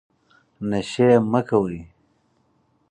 [0.69, 1.77] نشې مه کوئ